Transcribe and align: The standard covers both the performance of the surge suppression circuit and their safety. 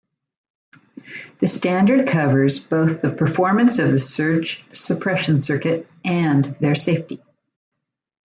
The 1.41 1.45
standard 1.47 2.07
covers 2.07 2.57
both 2.57 3.03
the 3.03 3.11
performance 3.11 3.77
of 3.77 3.91
the 3.91 3.99
surge 3.99 4.65
suppression 4.71 5.39
circuit 5.39 5.87
and 6.03 6.43
their 6.59 6.73
safety. 6.73 7.21